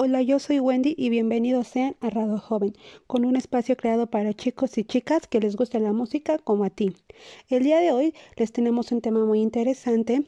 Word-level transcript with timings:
Hola, 0.00 0.22
yo 0.22 0.38
soy 0.38 0.60
Wendy 0.60 0.94
y 0.96 1.10
bienvenidos 1.10 1.66
sean 1.66 1.96
a 2.00 2.08
Radio 2.08 2.38
Joven, 2.38 2.72
con 3.08 3.24
un 3.24 3.34
espacio 3.34 3.76
creado 3.76 4.06
para 4.06 4.32
chicos 4.32 4.78
y 4.78 4.84
chicas 4.84 5.26
que 5.26 5.40
les 5.40 5.56
gusta 5.56 5.80
la 5.80 5.92
música 5.92 6.38
como 6.38 6.62
a 6.62 6.70
ti. 6.70 6.94
El 7.48 7.64
día 7.64 7.80
de 7.80 7.90
hoy 7.90 8.14
les 8.36 8.52
tenemos 8.52 8.92
un 8.92 9.00
tema 9.00 9.24
muy 9.24 9.40
interesante. 9.40 10.22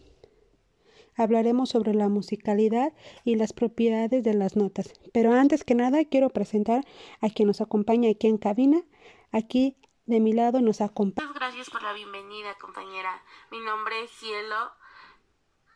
Hablaremos 1.15 1.69
sobre 1.69 1.95
la 1.95 2.09
musicalidad 2.09 2.93
y 3.23 3.37
las 3.37 3.53
propiedades 3.53 4.25
de 4.25 4.35
las 4.35 4.57
notas. 4.57 4.93
Pero 5.13 5.35
antes 5.35 5.63
que 5.63 5.77
nada 5.77 6.05
quiero 6.05 6.31
presentar 6.31 6.85
a 7.21 7.31
quien 7.31 7.47
nos 7.47 7.61
acompaña 7.61 8.11
aquí 8.11 8.27
en 8.27 8.39
cabina. 8.39 8.83
Aquí 9.31 9.77
de 10.05 10.19
mi 10.19 10.33
lado 10.33 10.61
nos 10.61 10.81
acompaña. 10.81 11.29
Muchas 11.29 11.41
gracias 11.41 11.71
por 11.71 11.85
la 11.85 11.93
bienvenida, 11.93 12.57
compañera. 12.61 13.23
Mi 13.53 13.61
nombre 13.61 14.03
es 14.03 14.11
Cielo 14.11 14.80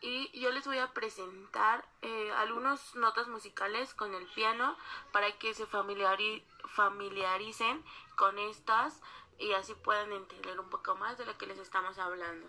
y 0.04 0.28
yo 0.38 0.50
les 0.50 0.66
voy 0.66 0.76
a 0.76 0.92
presentar 0.92 1.82
eh, 2.02 2.30
algunas 2.36 2.94
notas 2.94 3.26
musicales 3.26 3.94
con 3.94 4.12
el 4.12 4.26
piano 4.34 4.76
para 5.14 5.32
que 5.38 5.54
se 5.54 5.64
familiaricen 5.66 7.82
con 8.14 8.38
estas 8.38 9.00
y 9.38 9.52
así 9.52 9.72
puedan 9.74 10.12
entender 10.12 10.60
un 10.60 10.68
poco 10.68 10.94
más 10.94 11.16
de 11.16 11.24
lo 11.24 11.38
que 11.38 11.46
les 11.46 11.58
estamos 11.58 11.98
hablando. 11.98 12.46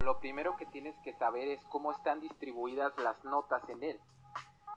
Lo 0.00 0.18
primero 0.18 0.56
que 0.56 0.66
tienes 0.66 0.96
que 1.04 1.14
saber 1.14 1.46
es 1.46 1.60
cómo 1.70 1.92
están 1.92 2.20
distribuidas 2.20 2.92
las 2.98 3.24
notas 3.24 3.62
en 3.68 3.84
él. 3.84 4.00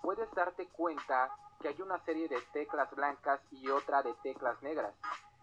Puedes 0.04 0.32
darte 0.36 0.68
cuenta 0.68 1.36
que 1.60 1.70
hay 1.70 1.82
una 1.82 1.98
serie 2.06 2.30
de 2.30 2.40
teclas 2.54 2.92
blancas 2.92 3.42
y 3.50 3.68
otra 3.70 4.04
de 4.04 4.14
teclas 4.22 4.62
negras, 4.62 4.94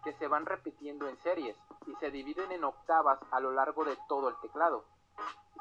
que 0.04 0.12
se 0.12 0.28
van 0.28 0.46
repitiendo 0.46 1.08
en 1.08 1.18
series 1.22 1.56
y 1.88 1.94
se 1.96 2.12
dividen 2.12 2.52
en 2.52 2.62
octavas 2.62 3.18
a 3.32 3.40
lo 3.40 3.50
largo 3.50 3.84
de 3.84 3.98
todo 4.08 4.28
el 4.28 4.36
teclado. 4.36 4.84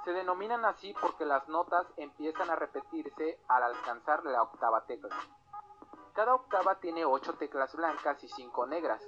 Se 0.05 0.13
denominan 0.13 0.63
así 0.65 0.93
porque 1.01 1.25
las 1.25 1.47
notas 1.49 1.87
empiezan 1.97 2.51
a 2.51 2.55
repetirse 2.55 3.39
al 3.47 3.63
alcanzar 3.63 4.23
la 4.23 4.43
octava 4.43 4.85
tecla. 4.85 5.15
Cada 6.13 6.35
octava 6.35 6.75
tiene 6.75 7.03
ocho 7.03 7.33
teclas 7.33 7.75
blancas 7.75 8.23
y 8.23 8.29
cinco 8.29 8.67
negras. 8.67 9.01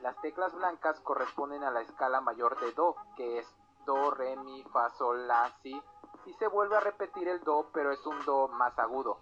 Las 0.00 0.16
teclas 0.20 0.54
blancas 0.54 1.00
corresponden 1.00 1.64
a 1.64 1.72
la 1.72 1.80
escala 1.80 2.20
mayor 2.20 2.58
de 2.60 2.70
Do, 2.70 2.94
que 3.16 3.40
es 3.40 3.46
Do, 3.84 4.12
Re, 4.12 4.36
Mi, 4.36 4.62
Fa, 4.62 4.90
Sol, 4.90 5.26
La, 5.26 5.50
Si, 5.60 5.82
y 6.24 6.32
se 6.34 6.46
vuelve 6.46 6.76
a 6.76 6.80
repetir 6.80 7.26
el 7.26 7.40
Do, 7.40 7.68
pero 7.72 7.90
es 7.90 8.06
un 8.06 8.24
Do 8.24 8.46
más 8.46 8.78
agudo. 8.78 9.18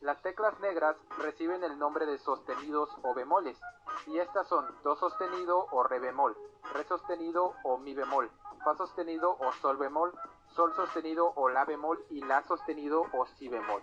Las 0.00 0.20
teclas 0.22 0.58
negras 0.58 0.96
reciben 1.18 1.62
el 1.62 1.78
nombre 1.78 2.04
de 2.04 2.18
sostenidos 2.18 2.90
o 3.02 3.14
bemoles, 3.14 3.58
y 4.06 4.18
estas 4.18 4.48
son 4.48 4.66
Do 4.82 4.96
sostenido 4.96 5.68
o 5.70 5.84
Re 5.84 6.00
bemol, 6.00 6.36
Re 6.74 6.84
sostenido 6.84 7.54
o 7.62 7.78
Mi 7.78 7.94
bemol, 7.94 8.28
Fa 8.64 8.74
sostenido 8.74 9.36
o 9.38 9.52
Sol 9.62 9.76
bemol, 9.76 10.12
Sol 10.54 10.72
sostenido 10.76 11.32
o 11.34 11.48
La 11.48 11.64
bemol 11.64 12.04
y 12.10 12.20
La 12.20 12.42
sostenido 12.44 13.06
o 13.12 13.26
Si 13.26 13.48
bemol. 13.48 13.82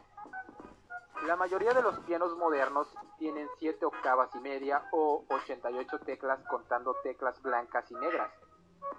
La 1.26 1.36
mayoría 1.36 1.74
de 1.74 1.82
los 1.82 2.00
pianos 2.00 2.38
modernos 2.38 2.88
tienen 3.18 3.50
7 3.60 3.86
octavas 3.86 4.34
y 4.36 4.40
media 4.40 4.82
o 4.94 5.26
88 5.30 6.00
teclas 6.00 6.40
contando 6.48 6.96
teclas 7.04 7.42
blancas 7.42 7.92
y 7.92 7.96
negras, 7.96 8.32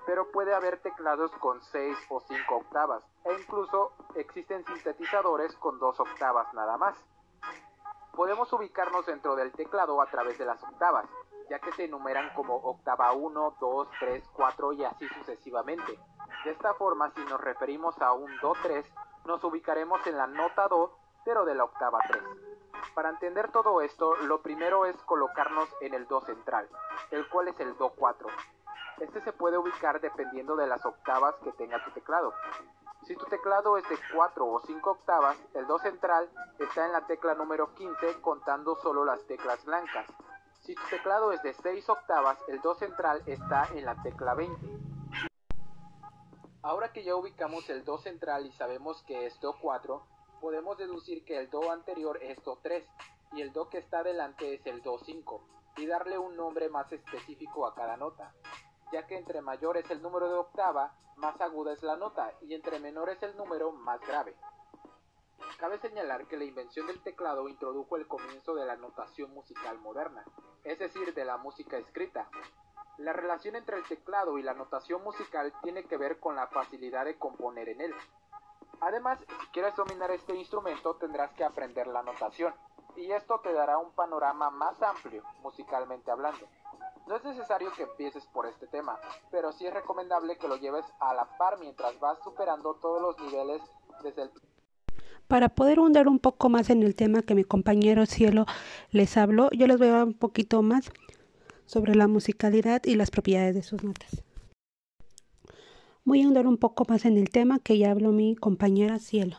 pero 0.05 0.31
puede 0.31 0.55
haber 0.55 0.83
teclados 0.83 1.31
con 1.41 1.62
6 1.62 1.97
o 2.11 2.20
5 2.20 2.56
octavas 2.56 3.03
e 3.25 3.33
incluso 3.41 3.93
existen 4.17 4.67
sintetizadores 4.67 5.56
con 5.56 5.78
2 5.78 5.98
octavas 5.98 6.53
nada 6.53 6.77
más. 6.77 6.95
Podemos 8.15 8.53
ubicarnos 8.53 9.06
dentro 9.06 9.34
del 9.34 9.50
teclado 9.53 10.03
a 10.03 10.11
través 10.11 10.37
de 10.37 10.45
las 10.45 10.62
octavas, 10.62 11.06
ya 11.48 11.59
que 11.59 11.73
se 11.73 11.84
enumeran 11.84 12.34
como 12.34 12.55
octava 12.55 13.12
1, 13.12 13.56
2, 13.59 13.89
3, 13.98 14.25
4 14.34 14.73
y 14.75 14.84
así 14.84 15.09
sucesivamente. 15.09 15.98
De 16.44 16.50
esta 16.50 16.74
forma, 16.74 17.10
si 17.10 17.24
nos 17.26 17.40
referimos 17.40 18.00
a 18.02 18.12
un 18.12 18.36
Do 18.38 18.54
3, 18.62 18.84
nos 19.26 19.44
ubicaremos 19.44 20.04
en 20.08 20.16
la 20.16 20.26
nota 20.26 20.66
Do, 20.66 20.98
pero 21.24 21.44
de 21.44 21.54
la 21.54 21.64
octava 21.64 22.00
3. 22.08 22.22
Para 22.94 23.10
entender 23.10 23.52
todo 23.52 23.80
esto, 23.80 24.16
lo 24.16 24.42
primero 24.42 24.84
es 24.84 24.96
colocarnos 25.04 25.68
en 25.80 25.94
el 25.94 26.06
Do 26.08 26.20
central, 26.22 26.68
el 27.12 27.28
cual 27.28 27.48
es 27.48 27.60
el 27.60 27.76
Do 27.76 27.90
4. 27.90 28.28
Este 28.98 29.20
se 29.20 29.32
puede 29.32 29.56
ubicar 29.56 30.00
dependiendo 30.00 30.56
de 30.56 30.66
las 30.66 30.84
octavas 30.84 31.36
que 31.44 31.52
tenga 31.52 31.82
tu 31.84 31.92
teclado. 31.92 32.34
Si 33.04 33.14
tu 33.14 33.25
teclado 33.26 33.76
es 33.78 33.88
de 33.88 33.98
4 34.12 34.44
o 34.44 34.60
5 34.60 34.91
octavas, 34.91 35.36
el 35.54 35.66
Do 35.69 35.78
central 35.78 36.28
está 36.58 36.86
en 36.86 36.92
la 36.92 37.06
tecla 37.06 37.34
número 37.34 37.72
15 37.75 38.20
contando 38.20 38.75
solo 38.76 39.04
las 39.04 39.25
teclas 39.26 39.64
blancas. 39.64 40.06
Si 40.62 40.75
tu 40.75 40.82
teclado 40.91 41.31
es 41.31 41.42
de 41.42 41.54
6 41.54 41.88
octavas, 41.88 42.38
el 42.48 42.60
Do 42.60 42.75
central 42.75 43.22
está 43.26 43.69
en 43.75 43.84
la 43.84 43.94
tecla 44.02 44.34
20. 44.34 44.81
Ahora 46.62 46.93
que 46.93 47.03
ya 47.03 47.17
ubicamos 47.17 47.69
el 47.71 47.84
Do 47.84 47.99
central 47.99 48.47
y 48.47 48.53
sabemos 48.53 49.03
que 49.03 49.27
es 49.27 49.41
Do 49.41 49.56
4, 49.61 50.06
podemos 50.41 50.78
deducir 50.78 51.25
que 51.25 51.37
el 51.37 51.50
Do 51.50 51.73
anterior 51.73 52.21
es 52.23 52.41
Do 52.45 52.56
3 52.62 52.87
y 53.33 53.41
el 53.43 53.53
Do 53.53 53.69
que 53.69 53.78
está 53.78 54.05
delante 54.05 54.55
es 54.55 54.65
el 54.67 54.81
Do 54.81 54.97
5 54.99 55.43
y 55.77 55.87
darle 55.87 56.19
un 56.19 56.37
nombre 56.37 56.69
más 56.69 56.93
específico 56.93 57.67
a 57.67 57.75
cada 57.75 57.97
nota, 57.97 58.33
ya 58.93 59.09
que 59.09 59.17
entre 59.17 59.41
mayor 59.41 59.77
es 59.77 59.91
el 59.91 60.03
número 60.03 60.28
de 60.28 60.37
octava, 60.37 60.95
más 61.17 61.41
aguda 61.41 61.73
es 61.73 61.83
la 61.83 61.97
nota 61.97 62.33
y 62.43 62.55
entre 62.55 62.79
menor 62.79 63.11
es 63.11 63.21
el 63.25 63.37
número, 63.37 63.73
más 63.73 64.00
grave. 64.00 64.37
Cabe 65.59 65.79
señalar 65.79 66.29
que 66.29 66.37
la 66.37 66.44
invención 66.44 66.87
del 66.87 67.03
teclado 67.03 67.49
introdujo 67.49 67.97
el 67.97 68.06
comienzo 68.06 68.55
de 68.55 68.67
la 68.67 68.77
notación 68.77 69.34
musical 69.34 69.81
moderna, 69.81 70.25
es 70.62 70.79
decir, 70.79 71.12
de 71.12 71.25
la 71.25 71.39
música 71.39 71.77
escrita, 71.77 72.29
la 72.98 73.12
relación 73.12 73.56
entre 73.56 73.78
el 73.78 73.84
teclado 73.84 74.38
y 74.38 74.42
la 74.42 74.54
notación 74.54 75.03
musical 75.03 75.53
tiene 75.62 75.84
que 75.84 75.97
ver 75.97 76.20
con 76.20 76.36
la 76.36 76.47
facilidad 76.48 77.04
de 77.04 77.19
componer 77.19 77.69
en 77.69 77.80
él. 77.80 77.94
Además, 78.80 79.19
si 79.20 79.47
quieres 79.53 79.75
dominar 79.76 80.10
este 80.10 80.34
instrumento 80.34 80.97
tendrás 80.97 81.32
que 81.32 81.44
aprender 81.44 81.86
la 81.86 82.02
notación, 82.02 82.52
y 82.97 83.10
esto 83.12 83.41
te 83.41 83.52
dará 83.52 83.78
un 83.78 83.92
panorama 83.92 84.50
más 84.50 84.81
amplio, 84.82 85.22
musicalmente 85.42 86.10
hablando. 86.10 86.47
No 87.06 87.16
es 87.16 87.25
necesario 87.25 87.72
que 87.72 87.84
empieces 87.84 88.26
por 88.26 88.47
este 88.47 88.66
tema, 88.66 88.98
pero 89.31 89.52
sí 89.52 89.66
es 89.66 89.75
recomendable 89.75 90.36
que 90.36 90.48
lo 90.48 90.56
lleves 90.56 90.84
a 91.00 91.14
la 91.14 91.25
par 91.36 91.58
mientras 91.58 91.98
vas 92.00 92.19
superando 92.22 92.75
todos 92.75 93.00
los 93.00 93.19
niveles 93.20 93.62
desde 94.02 94.22
el 94.22 94.31
para 95.28 95.48
poder 95.48 95.81
hundar 95.81 96.08
un 96.08 96.19
poco 96.19 96.50
más 96.50 96.69
en 96.69 96.82
el 96.82 96.94
tema 96.94 97.22
que 97.22 97.34
mi 97.34 97.42
compañero 97.42 98.04
Cielo 98.04 98.44
les 98.91 99.16
habló, 99.16 99.48
yo 99.52 99.66
les 99.66 99.78
voy 99.78 99.88
a 99.88 99.92
dar 99.92 100.04
un 100.04 100.12
poquito 100.12 100.60
más 100.60 100.92
sobre 101.72 101.94
la 101.94 102.06
musicalidad 102.06 102.83
y 102.84 102.97
las 102.97 103.10
propiedades 103.10 103.55
de 103.55 103.62
sus 103.62 103.83
notas. 103.83 104.22
Voy 106.05 106.22
a 106.22 106.27
andar 106.27 106.47
un 106.47 106.59
poco 106.59 106.84
más 106.87 107.06
en 107.06 107.16
el 107.16 107.31
tema 107.31 107.60
que 107.60 107.78
ya 107.78 107.91
habló 107.91 108.12
mi 108.12 108.37
compañera 108.37 108.99
Cielo. 108.99 109.38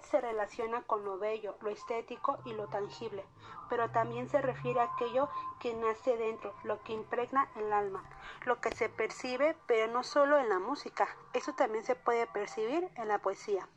Se 0.00 0.20
relaciona 0.20 0.82
con 0.82 1.04
lo 1.04 1.18
bello, 1.18 1.56
lo 1.60 1.68
estético 1.68 2.38
y 2.46 2.54
lo 2.54 2.68
tangible, 2.68 3.24
pero 3.68 3.90
también 3.90 4.28
se 4.30 4.40
refiere 4.40 4.80
a 4.80 4.84
aquello 4.94 5.28
que 5.60 5.74
nace 5.74 6.16
dentro, 6.16 6.54
lo 6.62 6.82
que 6.82 6.94
impregna 6.94 7.48
el 7.56 7.72
alma, 7.72 8.08
lo 8.46 8.60
que 8.62 8.70
se 8.70 8.88
percibe, 8.88 9.54
pero 9.66 9.92
no 9.92 10.02
solo 10.02 10.38
en 10.38 10.48
la 10.48 10.60
música, 10.60 11.08
eso 11.34 11.52
también 11.52 11.84
se 11.84 11.94
puede 11.94 12.26
percibir 12.28 12.88
en 12.96 13.08
la 13.08 13.18
poesía. 13.18 13.68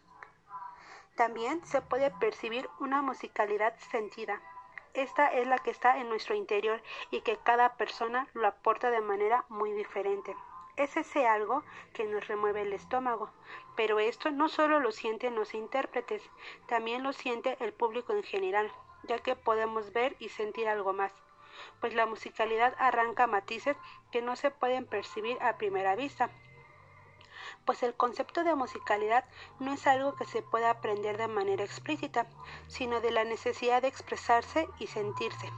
También 1.16 1.66
se 1.66 1.82
puede 1.82 2.12
percibir 2.12 2.70
una 2.80 3.02
musicalidad 3.02 3.74
sentida, 3.92 4.40
esta 4.98 5.28
es 5.28 5.48
la 5.48 5.60
que 5.60 5.72
está 5.72 6.00
en 6.00 6.10
nuestro 6.10 6.36
interior 6.36 6.82
y 7.12 7.22
que 7.22 7.38
cada 7.38 7.76
persona 7.76 8.28
lo 8.34 8.48
aporta 8.48 8.92
de 8.92 9.02
manera 9.02 9.46
muy 9.50 9.72
diferente. 9.72 10.36
Es 10.76 10.96
ese 10.98 11.26
algo 11.26 11.64
que 11.94 12.06
nos 12.06 12.28
remueve 12.28 12.62
el 12.62 12.74
estómago. 12.74 13.32
Pero 13.76 14.00
esto 14.00 14.32
no 14.32 14.50
solo 14.50 14.80
lo 14.80 14.92
sienten 14.92 15.36
los 15.36 15.54
intérpretes, 15.54 16.22
también 16.68 17.04
lo 17.04 17.14
siente 17.14 17.58
el 17.60 17.74
público 17.74 18.14
en 18.14 18.24
general, 18.24 18.72
ya 19.04 19.20
que 19.20 19.36
podemos 19.36 19.94
ver 19.94 20.16
y 20.20 20.30
sentir 20.30 20.68
algo 20.68 20.94
más, 20.94 21.12
pues 21.80 21.94
la 21.94 22.06
musicalidad 22.06 22.76
arranca 22.78 23.28
matices 23.28 23.78
que 24.12 24.22
no 24.22 24.36
se 24.36 24.52
pueden 24.52 24.86
percibir 24.86 25.38
a 25.42 25.58
primera 25.58 25.96
vista, 25.96 26.30
pues 27.66 27.84
el 27.84 27.94
concepto 27.96 28.44
de 28.44 28.56
musicalidad 28.56 29.26
no 29.60 29.74
es 29.74 29.88
algo 29.88 30.16
que 30.16 30.26
se 30.26 30.42
pueda 30.42 30.70
aprender 30.70 31.18
de 31.18 31.28
manera 31.28 31.64
explícita, 31.64 32.28
sino 32.68 33.02
de 33.02 33.12
la 33.12 33.24
necesidad 33.24 33.82
de 33.82 33.88
expresarse 33.88 34.68
y 34.80 34.88
sentirse. 34.88 35.52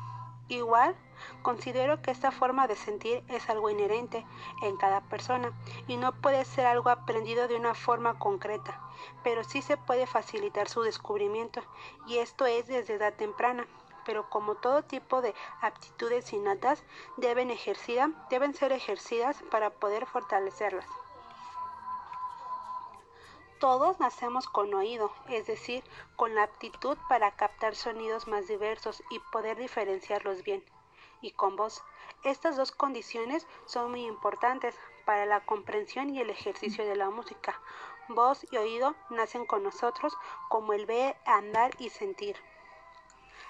Igual, 0.50 0.96
considero 1.44 2.02
que 2.02 2.10
esta 2.10 2.32
forma 2.32 2.68
de 2.68 2.76
sentir 2.76 3.24
es 3.28 3.48
algo 3.52 3.70
inherente 3.70 4.26
en 4.64 4.78
cada 4.78 5.02
persona 5.02 5.54
y 5.88 5.96
no 5.98 6.12
puede 6.12 6.44
ser 6.44 6.66
algo 6.66 6.90
aprendido 6.90 7.48
de 7.48 7.56
una 7.56 7.76
forma 7.76 8.18
concreta, 8.18 8.82
pero 9.24 9.44
sí 9.44 9.62
se 9.62 9.78
puede 9.78 10.08
facilitar 10.08 10.68
su 10.68 10.82
descubrimiento 10.82 11.62
y 12.08 12.18
esto 12.18 12.48
es 12.48 12.66
desde 12.66 12.96
edad 12.96 13.14
temprana. 13.14 13.68
Pero 14.06 14.28
como 14.32 14.56
todo 14.56 14.82
tipo 14.82 15.22
de 15.22 15.36
aptitudes 15.62 16.34
innatas 16.34 16.84
deben, 17.18 17.56
deben 18.32 18.54
ser 18.56 18.72
ejercidas 18.72 19.44
para 19.52 19.70
poder 19.70 20.08
fortalecerlas. 20.08 20.88
Todos 23.60 24.00
nacemos 24.00 24.48
con 24.48 24.74
oído, 24.74 25.12
es 25.28 25.46
decir, 25.46 25.84
con 26.16 26.34
la 26.34 26.44
aptitud 26.44 26.98
para 27.08 27.36
captar 27.36 27.76
sonidos 27.76 28.28
más 28.28 28.48
diversos 28.48 29.04
y 29.10 29.20
poder 29.32 29.58
diferenciarlos 29.58 30.44
bien. 30.44 30.64
Y 31.22 31.32
con 31.32 31.56
voz. 31.56 31.84
Estas 32.24 32.56
dos 32.56 32.72
condiciones 32.72 33.46
son 33.66 33.92
muy 33.92 34.06
importantes 34.06 34.76
para 35.06 35.26
la 35.26 35.46
comprensión 35.46 36.10
y 36.10 36.22
el 36.22 36.30
ejercicio 36.30 36.86
de 36.86 36.96
la 36.96 37.10
música, 37.10 37.60
Voz 38.12 38.44
y 38.50 38.58
oído 38.58 38.96
nacen 39.12 39.46
con 39.46 39.62
nosotros 39.62 40.18
como 40.48 40.74
el 40.74 40.88
ver, 40.88 41.16
andar 41.26 41.70
y 41.78 41.90
sentir. 41.90 42.36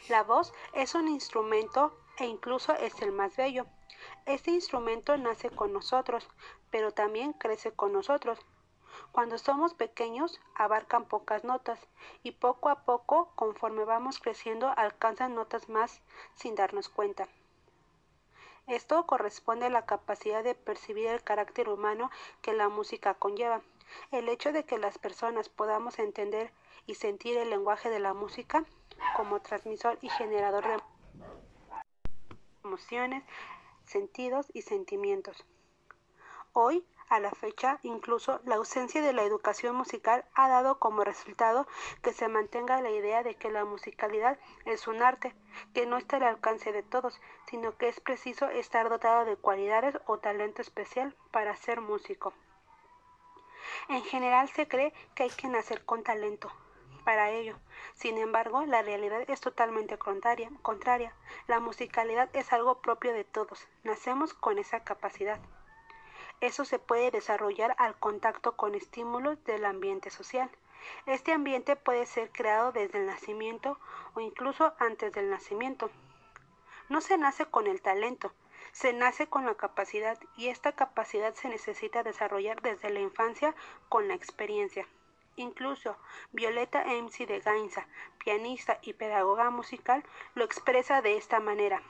La 0.10 0.24
voz 0.24 0.54
es 0.74 0.96
un 0.96 1.08
instrumento 1.08 1.98
e 2.18 2.26
incluso 2.26 2.74
es 2.74 3.02
el 3.02 3.14
más 3.14 3.38
bello. 3.38 3.68
Este 4.26 4.52
instrumento 4.52 5.16
nace 5.16 5.50
con 5.50 5.72
nosotros, 5.72 6.28
pero 6.72 6.92
también 6.92 7.32
crece 7.32 7.72
con 7.72 7.94
nosotros. 7.94 8.38
Cuando 9.12 9.38
somos 9.38 9.74
pequeños 9.74 10.40
abarcan 10.56 11.06
pocas 11.06 11.44
notas 11.44 11.80
y 12.24 12.32
poco 12.32 12.70
a 12.70 12.84
poco, 12.84 13.32
conforme 13.36 13.84
vamos 13.84 14.20
creciendo, 14.20 14.72
alcanzan 14.78 15.36
notas 15.36 15.68
más 15.68 16.02
sin 16.36 16.56
darnos 16.56 16.90
cuenta. 16.90 17.28
Esto 18.68 19.08
corresponde 19.08 19.66
a 19.66 19.72
la 19.72 19.88
capacidad 19.88 20.44
de 20.44 20.54
percibir 20.54 21.08
el 21.08 21.24
carácter 21.24 21.70
humano 21.70 22.12
que 22.44 22.54
la 22.54 22.70
música 22.70 23.16
conlleva. 23.16 23.62
El 24.12 24.30
hecho 24.30 24.52
de 24.52 24.64
que 24.64 24.78
las 24.78 25.00
personas 25.00 25.50
podamos 25.50 25.98
entender 25.98 26.52
y 26.86 26.94
sentir 26.94 27.36
el 27.38 27.50
lenguaje 27.50 27.90
de 27.90 28.00
la 28.00 28.14
música 28.14 28.64
como 29.16 29.42
transmisor 29.42 29.98
y 30.02 30.10
generador 30.10 30.68
de 30.68 30.78
emociones, 32.64 33.24
sentidos 33.86 34.46
y 34.54 34.62
sentimientos. 34.62 35.44
Hoy, 36.54 36.86
a 37.10 37.20
la 37.20 37.32
fecha, 37.32 37.80
incluso 37.84 38.40
la 38.46 38.56
ausencia 38.56 39.02
de 39.02 39.14
la 39.14 39.24
educación 39.24 39.76
musical 39.76 40.26
ha 40.36 40.48
dado 40.48 40.80
como 40.80 41.04
resultado 41.04 41.68
que 42.02 42.14
se 42.14 42.28
mantenga 42.28 42.82
la 42.82 42.92
idea 42.92 43.24
de 43.24 43.36
que 43.36 43.50
la 43.50 43.66
musicalidad 43.66 44.38
es 44.66 44.88
un 44.88 45.02
arte, 45.02 45.36
que 45.74 45.86
no 45.86 45.98
está 45.98 46.18
al 46.18 46.24
alcance 46.24 46.72
de 46.72 46.84
todos, 46.84 47.20
sino 47.48 47.76
que 47.78 47.90
es 47.90 48.00
preciso 48.00 48.48
estar 48.50 48.90
dotado 48.90 49.26
de 49.26 49.38
cualidades 49.38 49.98
o 50.06 50.20
talento 50.20 50.62
especial 50.62 51.16
para 51.32 51.56
ser 51.56 51.82
músico. 51.82 52.34
En 53.88 54.04
general 54.04 54.50
se 54.50 54.68
cree 54.68 54.94
que 55.16 55.24
hay 55.24 55.30
que 55.30 55.48
nacer 55.48 55.84
con 55.86 56.04
talento, 56.04 56.52
para 57.04 57.32
ello. 57.32 57.58
Sin 57.96 58.18
embargo, 58.18 58.66
la 58.66 58.82
realidad 58.82 59.24
es 59.28 59.42
totalmente 59.42 59.98
contraria, 59.98 60.52
contraria. 60.62 61.14
La 61.48 61.60
musicalidad 61.60 62.30
es 62.34 62.54
algo 62.54 62.82
propio 62.82 63.14
de 63.14 63.24
todos. 63.24 63.68
Nacemos 63.84 64.34
con 64.34 64.60
esa 64.60 64.84
capacidad. 64.84 65.40
Eso 66.42 66.64
se 66.64 66.80
puede 66.80 67.12
desarrollar 67.12 67.76
al 67.78 67.98
contacto 68.00 68.56
con 68.56 68.76
estímulos 68.76 69.44
del 69.44 69.66
ambiente 69.66 70.10
social. 70.10 70.50
Este 71.06 71.34
ambiente 71.34 71.76
puede 71.76 72.06
ser 72.06 72.32
creado 72.32 72.72
desde 72.72 73.00
el 73.00 73.06
nacimiento 73.06 73.78
o 74.14 74.22
incluso 74.22 74.74
antes 74.80 75.12
del 75.12 75.30
nacimiento. 75.30 75.90
No 76.88 77.02
se 77.02 77.18
nace 77.18 77.46
con 77.46 77.68
el 77.68 77.82
talento, 77.82 78.32
se 78.72 78.94
nace 78.94 79.28
con 79.28 79.46
la 79.46 79.56
capacidad 79.56 80.18
y 80.38 80.48
esta 80.48 80.72
capacidad 80.72 81.34
se 81.36 81.50
necesita 81.50 82.04
desarrollar 82.04 82.62
desde 82.62 82.90
la 82.90 83.02
infancia 83.02 83.54
con 83.90 84.08
la 84.08 84.14
experiencia. 84.14 84.88
Incluso 85.36 85.98
Violeta 86.32 86.86
MC 86.86 87.26
de 87.26 87.40
Gainza, 87.40 87.88
pianista 88.18 88.80
y 88.82 88.94
pedagoga 88.94 89.50
musical, 89.50 90.04
lo 90.36 90.44
expresa 90.44 91.02
de 91.02 91.18
esta 91.18 91.40
manera. 91.40 91.82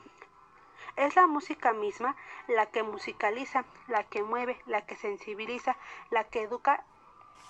Es 0.96 1.16
la 1.16 1.28
música 1.28 1.74
misma 1.74 2.16
la 2.48 2.66
que 2.68 2.84
musicaliza, 2.84 3.66
la 3.88 4.04
que 4.04 4.24
mueve, 4.24 4.62
la 4.66 4.86
que 4.86 4.96
sensibiliza, 4.96 5.78
la 6.10 6.24
que 6.26 6.44
educa 6.44 6.84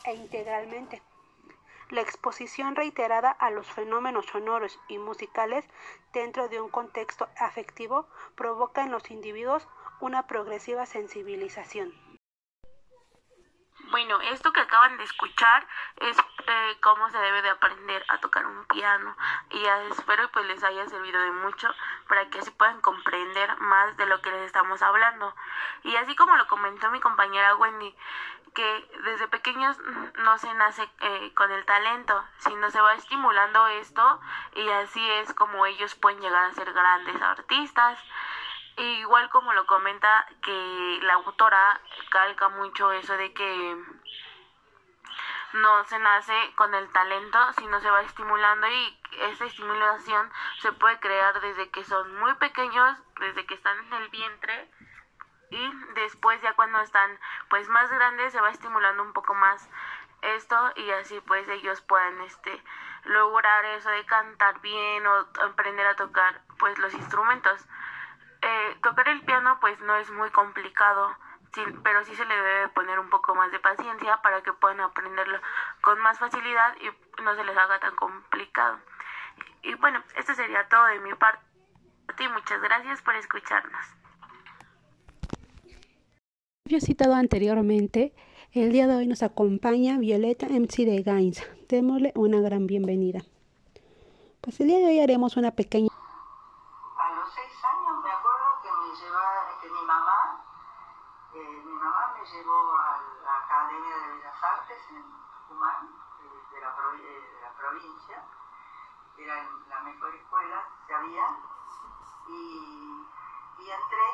e 0.06 0.14
integralmente. 0.14 1.02
La 1.90 2.02
exposición 2.02 2.76
reiterada 2.76 3.32
a 3.32 3.50
los 3.50 3.66
fenómenos 3.66 4.28
sonoros 4.28 4.80
y 4.88 5.00
musicales 5.00 5.66
dentro 6.14 6.48
de 6.48 6.62
un 6.62 6.70
contexto 6.70 7.28
afectivo 7.40 8.08
provoca 8.36 8.84
en 8.84 8.92
los 8.92 9.10
individuos 9.10 9.68
una 10.00 10.28
progresiva 10.28 10.86
sensibilización. 10.86 11.92
Bueno, 13.92 14.22
esto 14.22 14.54
que 14.54 14.60
acaban 14.60 14.98
de 14.98 15.04
escuchar 15.04 15.68
es 16.02 16.16
eh, 16.50 16.78
cómo 16.82 17.10
se 17.10 17.18
debe 17.20 17.44
de 17.44 17.52
aprender 17.52 18.04
a 18.08 18.18
tocar 18.18 18.46
un 18.46 18.66
piano 18.66 19.16
y 19.52 19.64
espero 19.92 20.30
pues 20.32 20.46
les 20.48 20.64
haya 20.64 20.88
servido 20.88 21.22
de 21.22 21.32
mucho 21.32 21.70
para 22.08 22.28
que 22.30 22.40
así 22.40 22.50
puedan 22.52 22.82
comprender 22.82 23.56
más 23.60 23.96
de 23.98 24.08
lo 24.08 24.20
que 24.22 24.32
les 24.32 24.42
estamos 24.42 24.82
hablando. 24.82 25.36
Y 25.84 25.96
así 25.96 26.16
como 26.16 26.36
lo 26.36 26.48
comentó 26.48 26.90
mi 26.90 27.00
compañera 27.00 27.56
Wendy, 27.56 27.96
que 28.56 28.90
desde 29.04 29.28
pequeños 29.28 29.78
no 30.24 30.38
se 30.40 30.52
nace 30.56 30.90
eh, 31.02 31.32
con 31.36 31.52
el 31.52 31.64
talento, 31.66 32.24
sino 32.40 32.72
se 32.72 32.82
va 32.82 32.96
estimulando 32.96 33.68
esto 33.68 34.20
y 34.56 34.68
así 34.70 35.08
es 35.12 35.34
como 35.36 35.68
ellos 35.68 35.94
pueden 35.96 36.20
llegar 36.20 36.46
a 36.46 36.54
ser 36.54 36.74
grandes 36.74 37.22
artistas 37.22 38.00
igual 38.80 39.30
como 39.30 39.54
lo 39.54 39.66
comenta 39.66 40.26
que 40.42 41.00
la 41.04 41.14
autora 41.16 41.80
calca 42.10 42.50
mucho 42.50 42.92
eso 42.92 43.16
de 43.18 43.34
que 43.34 43.78
no 45.54 45.84
se 45.86 46.00
nace 46.00 46.34
con 46.56 46.74
el 46.76 46.92
talento, 46.92 47.40
sino 47.54 47.80
se 47.80 47.90
va 47.90 48.02
estimulando 48.02 48.68
y 48.68 49.00
esa 49.32 49.46
estimulación 49.46 50.32
se 50.60 50.72
puede 50.74 51.00
crear 51.00 51.40
desde 51.42 51.70
que 51.70 51.84
son 51.84 52.20
muy 52.20 52.34
pequeños, 52.36 52.98
desde 53.20 53.46
que 53.46 53.56
están 53.56 53.78
en 53.86 53.94
el 53.94 54.10
vientre 54.10 54.70
y 55.52 55.72
después 55.96 56.42
ya 56.42 56.54
cuando 56.54 56.80
están 56.82 57.18
pues 57.50 57.68
más 57.70 57.90
grandes 57.90 58.32
se 58.32 58.42
va 58.42 58.52
estimulando 58.52 59.02
un 59.02 59.14
poco 59.14 59.34
más 59.34 59.68
esto 60.22 60.72
y 60.76 60.92
así 60.92 61.20
pues 61.22 61.48
ellos 61.50 61.82
pueden 61.82 62.22
este 62.22 62.62
lograr 63.06 63.66
eso 63.66 63.90
de 63.90 64.06
cantar 64.06 64.60
bien 64.62 65.06
o 65.08 65.28
aprender 65.44 65.88
a 65.88 65.96
tocar 65.96 66.42
pues 66.58 66.78
los 66.78 66.94
instrumentos. 66.94 67.66
Eh, 68.42 68.78
tocar 68.84 69.08
el 69.10 69.22
piano 69.22 69.58
pues 69.60 69.80
no 69.82 69.96
es 69.96 70.10
muy 70.12 70.30
complicado, 70.32 71.16
pero 71.84 72.04
sí 72.06 72.16
se 72.16 72.26
le 72.26 72.36
debe 72.36 72.70
poner 72.70 73.00
un 73.00 73.10
poco 73.10 73.36
más 73.36 73.52
de 73.52 73.60
paciencia 73.60 74.22
para 74.22 74.42
que 74.42 74.54
puedan 74.54 74.80
aprenderlo 74.82 75.40
con 75.82 76.00
más 76.00 76.20
facilidad 76.20 76.76
y 76.82 77.22
no 77.24 77.36
se 77.36 77.44
les 77.44 77.58
haga 77.58 77.80
tan 77.80 77.96
complicado. 77.96 78.78
Y 79.64 79.74
bueno, 79.76 80.04
esto 80.16 80.34
sería 80.34 80.68
todo 80.70 80.86
de 80.86 81.00
mi 81.00 81.14
parte 81.16 81.44
y 82.20 82.28
muchas 82.28 82.62
gracias 82.62 83.02
por 83.02 83.16
escucharnos. 83.16 83.86
Yo 86.66 86.80
citado 86.80 87.16
anteriormente, 87.16 88.14
el 88.52 88.72
día 88.72 88.88
de 88.88 88.96
hoy 88.96 89.08
nos 89.08 89.24
acompaña 89.24 89.98
Violeta 89.98 90.48
MC 90.48 90.86
de 90.86 91.02
Gains. 91.02 91.44
Démosle 91.68 92.12
una 92.16 92.40
gran 92.42 92.68
bienvenida. 92.68 93.22
Pues 94.42 94.60
el 94.60 94.68
día 94.68 94.78
de 94.78 94.86
hoy 94.86 95.00
haremos 95.00 95.36
una 95.36 95.52
pequeña 95.52 95.90
llegó 102.34 102.78
a 102.78 103.02
la 103.24 103.38
Academia 103.40 103.96
de 103.98 104.14
Bellas 104.14 104.44
Artes 104.44 104.82
en 104.92 105.04
Tucumán, 105.04 105.90
de, 106.52 106.62
la, 106.62 106.70
de 106.94 107.42
la 107.42 107.52
provincia, 107.70 108.24
era 109.18 109.48
la 109.68 109.80
mejor 109.82 110.16
escuela 110.16 110.66
que 110.88 110.94
había, 110.94 111.38
y, 112.28 113.08
y 113.60 113.70
entré, 113.70 114.08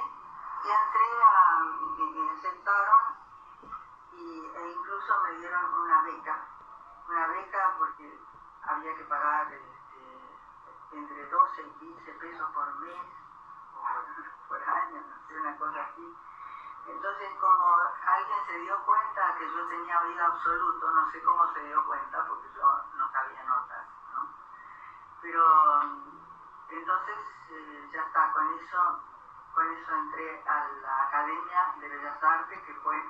y 0.63 0.69
entré 0.69 1.23
a, 1.23 1.59
me, 1.63 2.31
aceptaron 2.31 3.15
y, 4.11 4.45
e 4.45 4.71
incluso 4.71 5.21
me 5.23 5.37
dieron 5.37 5.73
una 5.73 6.01
beca, 6.01 6.47
una 7.07 7.27
beca 7.27 7.75
porque 7.77 8.19
había 8.63 8.95
que 8.95 9.03
pagar 9.05 9.53
este, 9.53 10.97
entre 10.97 11.29
12 11.29 11.61
y 11.61 11.71
15 11.79 12.11
pesos 12.13 12.49
por 12.51 12.75
mes, 12.79 13.07
por, 13.73 14.59
por 14.59 14.69
año, 14.69 15.01
no 15.01 15.27
sé, 15.27 15.39
una 15.39 15.57
cosa 15.57 15.81
así 15.81 16.17
entonces, 16.87 17.29
como 17.39 17.77
alguien 18.05 18.45
se 18.45 18.59
dio 18.59 18.77
cuenta 18.85 19.35
que 19.37 19.51
yo 19.51 19.67
tenía 19.67 19.99
oído 20.01 20.25
absoluto, 20.25 20.91
no 20.91 21.11
sé 21.11 21.21
cómo 21.23 21.51
se 21.53 21.63
dio 21.63 21.83
cuenta, 21.85 22.25
porque 22.27 22.47
yo 22.55 22.81
no 22.95 23.11
sabía 23.11 23.43
notas, 23.43 23.87
¿no? 24.13 24.27
Pero 25.21 25.81
entonces 26.69 27.17
eh, 27.49 27.89
ya 27.91 28.01
está, 28.03 28.31
con 28.33 28.53
eso, 28.59 28.99
con 29.53 29.71
eso 29.71 29.95
entré 29.95 30.43
a 30.47 30.67
la 30.81 31.01
Academia 31.07 31.75
de 31.79 31.89
Bellas 31.89 32.23
Artes, 32.23 32.61
que 32.61 32.73
fue 32.75 33.03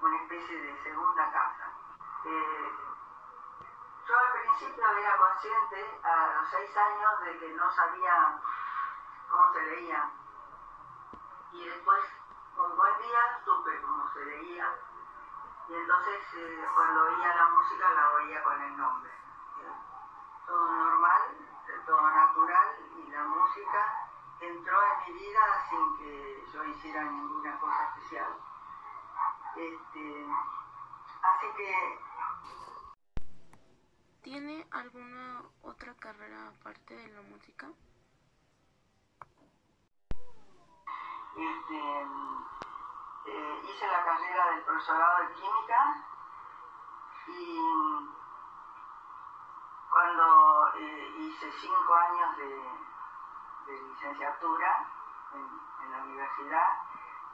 una 0.00 0.16
especie 0.22 0.60
de 0.60 0.82
segunda 0.82 1.30
casa. 1.32 1.72
Eh, 2.26 2.72
yo 4.06 4.18
al 4.18 4.32
principio 4.32 4.86
era 4.90 5.16
consciente, 5.16 6.00
a 6.02 6.34
los 6.34 6.50
seis 6.50 6.76
años, 6.76 7.20
de 7.20 7.38
que 7.38 7.48
no 7.54 7.70
sabía 7.72 8.38
cómo 9.30 9.52
se 9.54 9.62
leía. 9.62 10.10
Y 11.52 11.68
después 11.68 12.13
día 13.04 13.40
supe 13.44 13.80
cómo 13.82 14.10
se 14.12 14.24
leía 14.24 14.66
y 15.68 15.74
entonces 15.74 16.20
eh, 16.36 16.64
cuando 16.74 17.02
oía 17.04 17.34
la 17.34 17.48
música 17.48 17.90
la 17.90 18.12
oía 18.12 18.42
con 18.42 18.62
el 18.62 18.76
nombre. 18.76 19.10
Todo 20.46 20.68
normal, 20.68 21.22
todo 21.86 22.10
natural 22.10 22.68
y 22.96 23.10
la 23.10 23.24
música 23.24 24.10
entró 24.40 24.82
en 24.82 25.14
mi 25.14 25.20
vida 25.20 25.40
sin 25.68 25.96
que 25.98 26.44
yo 26.52 26.64
hiciera 26.64 27.04
ninguna 27.04 27.58
cosa 27.60 27.88
especial. 27.88 28.36
Este, 29.56 30.26
así 31.22 31.46
que... 31.56 31.98
¿Tiene 34.22 34.66
alguna 34.70 35.42
otra 35.62 35.94
carrera 35.94 36.48
aparte 36.48 36.94
de 36.94 37.08
la 37.08 37.22
música? 37.22 37.68
Este, 41.36 42.06
eh, 43.26 43.62
hice 43.64 43.86
la 43.86 44.04
carrera 44.04 44.50
del 44.50 44.62
profesorado 44.64 45.26
de 45.26 45.32
química 45.34 46.04
Y 47.26 47.58
cuando 49.90 50.74
eh, 50.74 51.14
hice 51.18 51.52
cinco 51.52 51.94
años 51.94 52.36
de, 52.36 52.84
licenciatura 53.66 54.86
en, 55.32 55.90
la 55.90 55.98
universidad, 56.02 56.68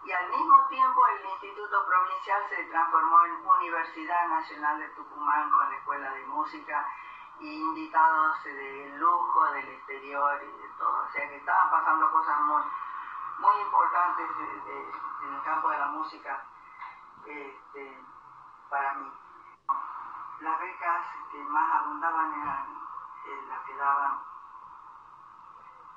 y 0.05 0.13
al 0.13 0.29
mismo 0.31 0.67
tiempo 0.69 1.01
el 1.07 1.25
Instituto 1.25 1.87
Provincial 1.87 2.43
se 2.49 2.65
transformó 2.65 3.25
en 3.25 3.47
Universidad 3.47 4.29
Nacional 4.29 4.79
de 4.79 4.89
Tucumán 4.91 5.51
con 5.51 5.71
la 5.71 5.77
Escuela 5.77 6.11
de 6.13 6.27
Música 6.27 6.87
y 7.41 7.61
invitados 7.61 8.45
de 8.45 8.93
lujo 8.99 9.53
del 9.53 9.69
exterior 9.69 10.43
y 10.43 10.63
de 10.63 10.69
todo. 10.79 11.05
O 11.05 11.11
sea 11.11 11.29
que 11.29 11.37
estaban 11.37 11.71
pasando 11.71 12.11
cosas 12.13 12.41
muy, 12.43 12.63
muy 13.41 13.61
importantes 13.63 14.31
en 14.39 15.35
el 15.35 15.43
campo 15.43 15.71
de 15.71 15.79
la 15.79 15.87
música 15.87 16.45
este, 17.25 18.05
para 18.69 18.95
mí. 18.95 19.13
Las 20.41 20.61
becas 20.61 21.07
que 21.31 21.45
más 21.45 21.83
abundaban 21.83 22.33
eran 22.33 22.67
eh, 23.27 23.45
las 23.49 23.61
que 23.65 23.77
daban, 23.77 24.23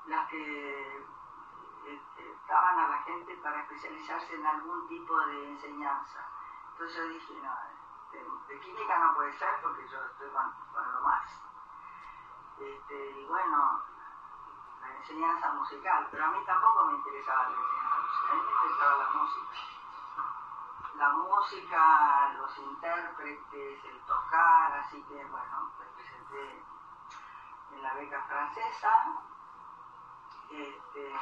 las 0.05 0.27
que 0.29 1.05
este, 1.85 2.37
daban 2.47 2.79
a 2.79 2.87
la 2.89 2.97
gente 3.03 3.35
para 3.37 3.61
especializarse 3.61 4.35
en 4.35 4.45
algún 4.45 4.87
tipo 4.87 5.17
de 5.27 5.49
enseñanza. 5.49 6.27
Entonces 6.71 6.97
yo 6.97 7.07
dije, 7.07 7.33
no, 7.41 7.55
de, 8.47 8.59
química 8.59 8.99
no 8.99 9.15
puede 9.15 9.33
ser 9.33 9.61
porque 9.61 9.87
yo 9.87 9.97
estoy 10.05 10.29
con, 10.29 10.93
lo 10.93 11.01
más. 11.01 11.41
Este, 12.59 13.11
y 13.11 13.25
bueno, 13.25 13.81
enseñanza 15.03 15.51
musical, 15.51 16.07
pero 16.09 16.23
a 16.23 16.27
mí 16.29 16.37
tampoco 16.45 16.85
me 16.85 16.93
interesaba 16.93 17.49
la 17.49 17.57
enseñanza 17.57 17.97
musical, 17.99 18.31
a 18.31 18.35
mí 18.35 18.41
me 18.41 18.51
interesaba 18.51 18.97
la 18.97 19.09
música. 19.09 19.55
La 20.95 21.09
música, 21.09 22.33
los 22.37 22.57
intérpretes, 22.57 23.85
el 23.85 23.99
tocar, 24.05 24.71
así 24.79 25.03
que 25.03 25.25
bueno, 25.25 25.71
me 25.77 25.85
presenté 25.87 26.63
en 27.73 27.83
la 27.83 27.93
beca 27.95 28.23
francesa, 28.23 28.89
este, 30.49 31.19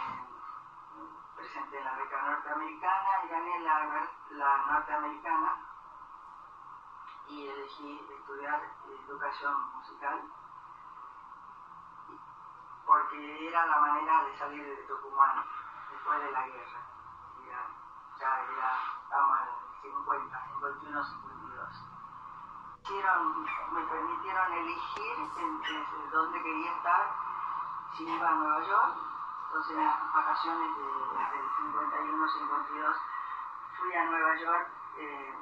presenté 1.35 1.79
en 1.79 1.85
la 1.85 1.95
beca 1.95 2.21
norteamericana 2.21 3.09
y 3.23 3.27
gané 3.29 3.59
la, 3.61 4.09
la 4.31 4.57
norteamericana 4.67 5.57
y 7.29 7.47
elegí 7.47 8.07
estudiar 8.11 8.61
educación 9.07 9.71
musical 9.73 10.21
porque 13.11 13.47
era 13.47 13.65
la 13.65 13.77
manera 13.77 14.23
de 14.23 14.37
salir 14.37 14.65
de 14.65 14.75
Tucumán 14.83 15.43
después 15.91 16.23
de 16.23 16.31
la 16.31 16.47
guerra. 16.47 16.79
Ya, 17.45 17.67
era, 18.19 18.71
estábamos 19.03 19.39
en 19.83 19.91
50, 19.91 20.45
51, 20.45 21.03
52. 21.03 21.83
me 23.73 23.81
permitieron 23.83 24.53
elegir 24.53 25.29
dónde 26.11 26.41
quería 26.41 26.71
estar, 26.71 27.13
si 27.97 28.03
iba 28.07 28.29
a 28.29 28.35
Nueva 28.35 28.65
York, 28.65 28.95
entonces 29.47 29.77
en 29.77 29.85
las 29.85 30.13
vacaciones 30.13 30.77
del 30.77 31.49
51, 31.57 32.29
52 32.29 32.97
fui 33.77 33.93
a 33.93 34.05
Nueva 34.05 34.35
York. 34.37 34.67
Eh, 34.97 35.35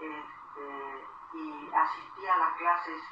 este, 0.00 1.08
y 1.32 1.70
asistí 1.72 2.26
a 2.26 2.36
las 2.38 2.56
clases 2.56 3.02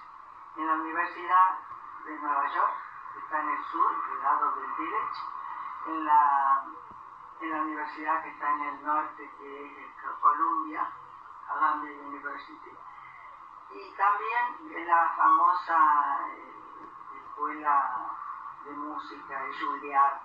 en 0.56 0.66
la 0.66 0.74
Universidad 0.74 1.58
de 2.04 2.18
Nueva 2.18 2.46
York, 2.54 2.83
está 3.18 3.40
en 3.40 3.48
el 3.48 3.64
sur, 3.64 3.94
al 4.10 4.22
lado 4.22 4.52
del 4.56 4.72
Village, 4.78 5.20
en 5.86 6.04
la, 6.04 6.64
en 7.40 7.50
la 7.50 7.62
universidad 7.62 8.22
que 8.22 8.30
está 8.30 8.50
en 8.50 8.60
el 8.62 8.84
norte, 8.84 9.30
que 9.38 9.84
es 9.84 9.94
Columbia, 10.20 10.88
Columbia 11.48 11.92
University, 12.06 12.76
y 13.70 13.94
también 13.96 14.76
en 14.76 14.86
la 14.86 15.12
famosa 15.16 16.18
eh, 16.28 16.54
escuela 17.24 18.10
de 18.64 18.70
música 18.72 19.42
de 19.42 19.52
Juilliard. 19.52 20.20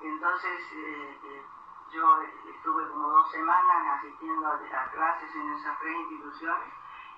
Entonces, 0.00 0.60
eh, 0.72 1.20
eh, 1.24 1.46
yo 1.90 2.20
estuve 2.22 2.88
como 2.90 3.08
dos 3.08 3.30
semanas 3.30 3.98
asistiendo 3.98 4.46
a, 4.46 4.90
clases 4.90 5.34
en 5.34 5.52
esas 5.54 5.78
tres 5.78 5.96
instituciones 5.96 6.74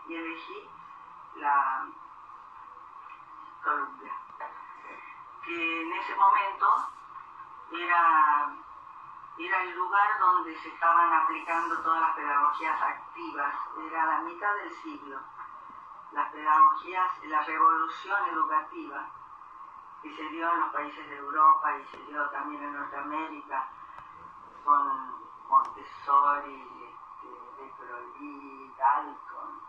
y 0.07 0.14
elegí 0.14 0.71
la 1.35 1.87
Columbia, 3.62 4.12
que 5.45 5.83
en 5.83 5.93
ese 5.93 6.14
momento 6.17 6.67
era, 7.73 8.52
era 9.38 9.62
el 9.62 9.76
lugar 9.76 10.19
donde 10.19 10.59
se 10.59 10.69
estaban 10.69 11.12
aplicando 11.12 11.79
todas 11.83 12.00
las 12.00 12.17
pedagogías 12.17 12.83
activas, 12.83 13.55
era 13.87 14.07
la 14.07 14.21
mitad 14.23 14.55
del 14.57 14.75
siglo, 14.83 15.21
las 16.12 16.31
pedagogías, 16.33 17.25
la 17.25 17.43
revolución 17.43 18.29
educativa 18.33 19.07
que 20.02 20.17
se 20.17 20.23
dio 20.31 20.50
en 20.52 20.61
los 20.61 20.73
países 20.73 21.09
de 21.09 21.17
Europa 21.17 21.76
y 21.76 21.85
se 21.85 21.99
dio 22.05 22.29
también 22.31 22.62
en 22.62 22.75
Norteamérica 22.75 23.69
con 24.64 25.21
Montessori, 25.49 26.95
este, 27.59 28.73
Dalton. 28.79 29.61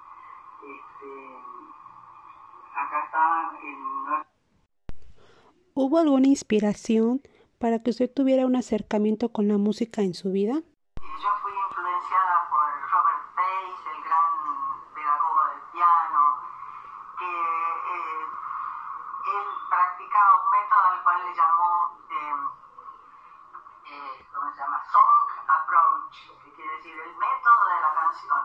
Este, 0.61 1.43
acá 2.75 3.03
está 3.05 3.51
en 3.63 3.91
¿Hubo 5.73 5.97
alguna 5.99 6.27
inspiración 6.27 7.21
para 7.57 7.79
que 7.79 7.91
usted 7.91 8.11
tuviera 8.11 8.45
un 8.45 8.55
acercamiento 8.55 9.29
con 9.29 9.47
la 9.47 9.57
música 9.57 10.01
en 10.01 10.13
su 10.13 10.31
vida? 10.31 10.53
Yo 10.53 11.29
fui 11.41 11.53
influenciada 11.53 12.49
por 12.49 12.67
Robert 12.91 13.25
Pace, 13.35 13.83
el 13.95 14.03
gran 14.03 14.31
pedagogo 14.93 15.41
del 15.47 15.61
piano, 15.71 16.21
que 17.19 17.31
eh, 17.31 18.25
él 19.31 19.47
practicaba 19.69 20.31
un 20.43 20.51
método 20.51 20.85
al 20.91 21.03
cual 21.03 21.17
le 21.23 21.35
llamó 21.35 22.01
eh, 23.91 24.27
¿cómo 24.33 24.51
se 24.51 24.57
llama? 24.57 24.79
Song 24.91 25.27
Approach, 25.47 26.43
que 26.43 26.51
quiere 26.53 26.75
decir 26.77 26.95
el 26.95 27.15
método 27.15 27.65
de 27.67 27.81
la 27.81 27.93
canción. 27.93 28.43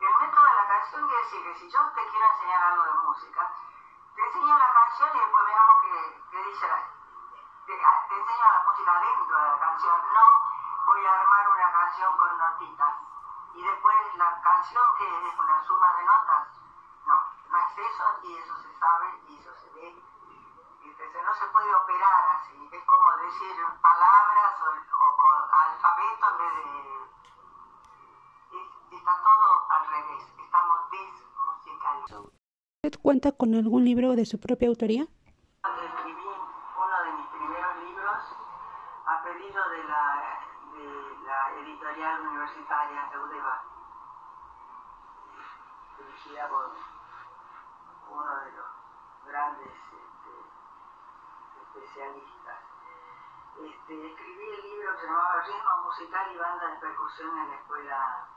El 0.00 0.12
método 0.26 0.44
de 0.44 0.54
la 0.54 0.67
canción 0.78 1.08
quiere 1.08 1.22
decir 1.24 1.42
que 1.42 1.54
si 1.58 1.70
yo 1.70 1.80
te 1.90 2.08
quiero 2.08 2.26
enseñar 2.26 2.62
algo 2.62 2.84
de 2.84 2.92
música, 3.02 3.52
te 4.14 4.22
enseño 4.22 4.58
la 4.58 4.72
canción 4.72 5.10
y 5.12 5.18
después 5.18 5.44
veamos 5.46 5.76
qué, 5.82 6.38
dice 6.38 6.68
la, 6.68 6.76
te, 7.66 7.74
te, 7.74 8.14
enseño 8.14 8.44
la 8.52 8.62
música 8.62 9.00
dentro 9.00 9.40
de 9.42 9.48
la 9.48 9.58
canción, 9.58 10.02
no 10.14 10.24
voy 10.86 11.04
a 11.04 11.20
armar 11.20 11.48
una 11.48 11.72
canción 11.72 12.16
con 12.16 12.38
notitas. 12.38 12.94
Y 13.54 13.62
después 13.62 14.14
la 14.14 14.40
canción 14.40 14.84
que 14.98 15.28
es 15.28 15.38
una 15.38 15.64
suma 15.64 15.92
de 15.94 16.04
notas, 16.04 16.48
no, 17.06 17.14
no 17.48 17.58
es 17.58 17.78
eso 17.78 18.04
y 18.22 18.36
eso 18.36 18.56
se 18.62 18.78
sabe 18.78 19.18
y 19.26 19.38
eso 19.38 19.52
se 19.56 19.70
ve. 19.70 20.02
No 21.24 21.34
se 21.34 21.46
puede 21.46 21.74
operar 21.74 22.36
así, 22.36 22.68
es 22.72 22.84
como 22.84 23.16
decir 23.18 23.66
palabras 23.82 24.62
o, 24.62 24.68
alfabeto 25.50 26.30
en 26.30 26.38
vez 26.38 26.54
de... 26.54 26.97
está 29.08 29.22
todo 29.22 29.70
al 29.70 29.86
revés, 29.88 30.22
estamos 30.38 30.90
desmusicalizados. 30.90 32.32
¿Usted 32.84 33.00
cuenta 33.00 33.32
con 33.32 33.54
algún 33.54 33.84
libro 33.84 34.14
de 34.14 34.26
su 34.26 34.38
propia 34.38 34.68
autoría? 34.68 35.02
Escribí 35.02 36.28
uno 36.76 37.02
de 37.04 37.12
mis 37.12 37.26
primeros 37.28 37.76
libros 37.84 38.18
a 39.06 39.22
pedido 39.22 39.68
de 39.70 39.84
la, 39.84 40.40
de 40.74 41.16
la 41.24 41.54
editorial 41.60 42.20
universitaria 42.20 43.10
Eudeva, 43.14 43.62
dirigida 45.96 46.48
por 46.48 46.76
uno 48.10 48.36
de 48.44 48.52
los 48.52 48.66
grandes 49.26 49.72
especialistas. 51.64 52.58
Este, 53.58 54.06
escribí 54.06 54.48
el 54.52 54.62
libro 54.62 54.92
que 54.92 55.00
se 55.00 55.06
llamaba 55.06 55.42
Ritmo 55.42 55.84
Musical 55.84 56.32
y 56.32 56.36
Banda 56.36 56.66
de 56.68 56.76
Percusión 56.76 57.38
en 57.38 57.48
la 57.48 57.56
Escuela 57.56 58.28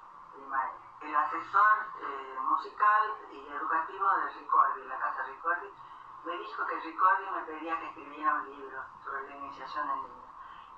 El 1.02 1.16
asesor 1.16 1.78
eh, 2.02 2.38
musical 2.42 3.18
y 3.32 3.48
educativo 3.48 4.08
de 4.18 4.30
Ricordi, 4.40 4.84
la 4.88 5.00
casa 5.00 5.24
Ricordi, 5.24 5.68
me 6.26 6.38
dijo 6.38 6.66
que 6.66 6.80
Ricordi 6.80 7.30
me 7.32 7.42
pedía 7.44 7.80
que 7.80 7.88
escribiera 7.88 8.36
un 8.36 8.46
libro 8.50 8.84
sobre 9.04 9.30
la 9.30 9.36
iniciación 9.38 9.88
del 9.88 9.98
niño. 9.98 10.32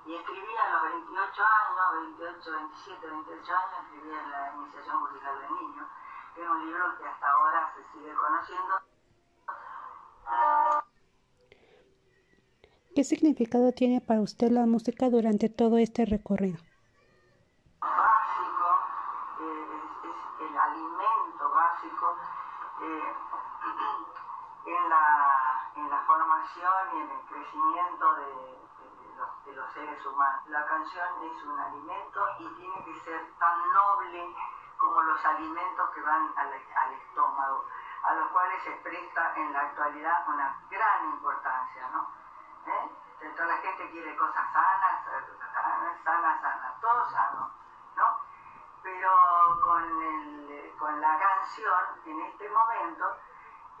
Y 0.06 0.14
escribí 0.16 0.56
a 0.56 0.72
los 0.72 0.82
28 0.82 1.42
años, 1.42 2.18
28, 2.18 2.52
27, 2.52 3.06
28 3.06 3.52
años, 3.52 3.84
escribí 3.84 4.12
en 4.12 4.30
la 4.30 4.52
iniciación 4.54 5.00
musical 5.00 5.40
del 5.40 5.54
niño, 5.54 5.88
que 6.34 6.42
es 6.42 6.48
un 6.48 6.66
libro 6.66 6.98
que 6.98 7.06
hasta 7.06 7.30
ahora 7.30 7.74
se 7.74 7.84
sigue 7.92 8.14
conociendo. 8.14 8.80
¿Qué 12.94 13.02
significado 13.02 13.72
tiene 13.72 14.00
para 14.00 14.20
usted 14.20 14.52
la 14.52 14.66
música 14.66 15.10
durante 15.10 15.48
todo 15.48 15.78
este 15.78 16.04
recorrido? 16.06 16.58
Básico, 17.80 18.68
eh, 19.40 19.80
es, 20.04 20.48
el 20.48 20.56
alimento 20.56 21.50
básico 21.50 22.16
eh, 22.82 23.12
en, 24.66 24.88
la, 24.88 25.72
en, 25.74 25.90
la, 25.90 26.00
formación 26.06 26.72
y 26.94 27.00
en 27.00 27.10
el 27.10 27.20
crecimiento 27.26 28.14
de, 28.14 28.30
los, 29.18 29.44
de 29.44 29.52
los 29.56 29.73
seres 29.84 30.06
humanos. 30.06 30.42
La 30.48 30.64
canción 30.66 31.08
es 31.24 31.42
un 31.44 31.60
alimento 31.60 32.26
y 32.38 32.48
tiene 32.54 32.84
que 32.84 33.00
ser 33.00 33.20
tan 33.38 33.72
noble 33.72 34.34
como 34.78 35.02
los 35.02 35.24
alimentos 35.24 35.90
que 35.90 36.00
van 36.00 36.32
al, 36.36 36.52
estómago, 36.94 37.64
a 38.02 38.14
los 38.14 38.28
cuales 38.28 38.62
se 38.62 38.70
presta 38.82 39.34
en 39.36 39.52
la 39.52 39.60
actualidad 39.60 40.28
una 40.28 40.58
gran 40.70 41.04
importancia, 41.06 41.88
¿no? 41.88 42.08
¿Eh? 42.66 42.90
Entonces 43.20 43.46
la 43.46 43.56
gente 43.58 43.90
quiere 43.90 44.16
cosas 44.16 44.52
sanas, 44.52 45.04
sanas, 45.04 46.02
sanas, 46.02 46.40
sanas, 46.40 46.80
todo 46.80 47.10
sano, 47.10 47.50
¿no? 47.96 48.20
Pero 48.82 49.10
con, 49.62 49.82
el, 49.82 50.74
con 50.78 51.00
la 51.00 51.18
canción, 51.18 51.84
en 52.06 52.20
este 52.22 52.48
momento, 52.48 53.16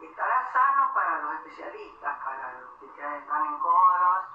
estará 0.00 0.52
sano 0.52 0.92
para 0.94 1.18
los 1.22 1.34
especialistas, 1.34 2.18
para 2.24 2.52
los 2.60 2.78
que 2.78 2.86
están 2.86 3.46
en 3.46 3.58
coros 3.58 4.33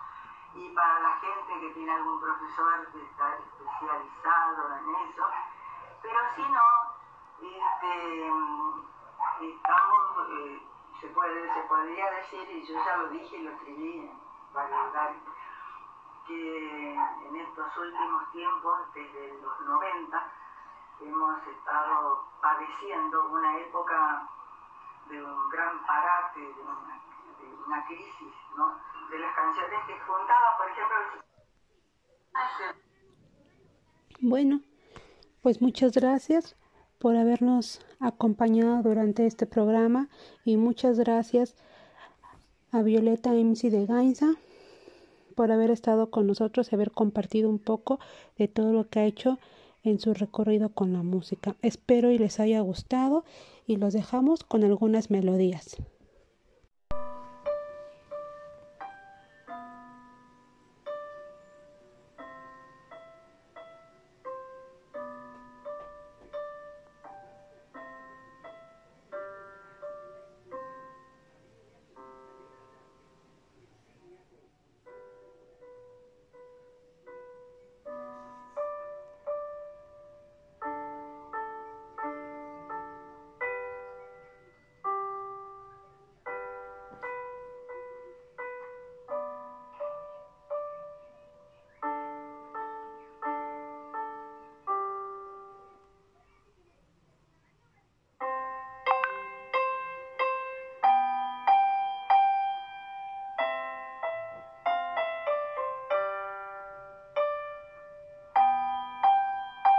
y 0.55 0.69
para 0.69 0.99
la 0.99 1.17
gente 1.17 1.59
que 1.59 1.73
tiene 1.73 1.91
algún 1.91 2.19
profesor 2.19 2.91
que 2.91 3.03
está 3.03 3.35
especializado 3.35 4.77
en 4.77 5.09
eso. 5.09 5.23
Pero 6.01 6.19
si 6.35 6.41
no, 6.41 6.89
este, 7.41 8.31
estamos, 9.41 10.29
eh, 10.31 10.61
se, 10.99 11.07
puede, 11.09 11.53
se 11.53 11.61
podría 11.61 12.11
decir, 12.11 12.49
y 12.49 12.65
yo 12.65 12.83
ya 12.83 12.97
lo 12.97 13.09
dije 13.09 13.37
y 13.37 13.43
lo 13.43 13.51
escribí 13.51 14.11
varios 14.53 14.85
lugares, 14.85 15.17
que 16.25 16.93
en 16.93 17.35
estos 17.35 17.77
últimos 17.77 18.31
tiempos, 18.31 18.93
desde 18.93 19.41
los 19.41 19.59
90, 19.61 20.31
hemos 21.01 21.47
estado 21.47 22.25
padeciendo 22.41 23.25
una 23.29 23.57
época 23.57 24.27
de 25.05 25.23
un 25.23 25.49
gran 25.49 25.79
parate, 25.85 26.39
de 26.39 26.61
una, 26.61 26.99
crisis. 27.87 28.33
De 29.11 29.19
las 29.19 29.35
canciones 29.35 29.79
que 29.87 29.93
por 30.57 30.69
ejemplo... 30.69 30.97
Bueno, 34.21 34.61
pues 35.41 35.61
muchas 35.61 35.93
gracias 35.93 36.55
por 36.99 37.15
habernos 37.15 37.81
acompañado 37.99 38.83
durante 38.83 39.25
este 39.25 39.45
programa 39.45 40.09
y 40.43 40.57
muchas 40.57 40.99
gracias 40.99 41.55
a 42.71 42.81
Violeta 42.81 43.31
MC 43.31 43.69
de 43.71 43.85
Gainza 43.85 44.35
por 45.35 45.51
haber 45.51 45.71
estado 45.71 46.11
con 46.11 46.27
nosotros 46.27 46.71
y 46.71 46.75
haber 46.75 46.91
compartido 46.91 47.49
un 47.49 47.59
poco 47.59 47.99
de 48.37 48.49
todo 48.49 48.73
lo 48.73 48.89
que 48.89 48.99
ha 48.99 49.05
hecho 49.05 49.39
en 49.83 49.99
su 49.99 50.13
recorrido 50.13 50.69
con 50.69 50.91
la 50.91 51.01
música. 51.01 51.55
Espero 51.61 52.11
y 52.11 52.17
les 52.17 52.39
haya 52.39 52.59
gustado 52.59 53.23
y 53.65 53.77
los 53.77 53.93
dejamos 53.93 54.43
con 54.43 54.63
algunas 54.65 55.09
melodías. 55.09 55.77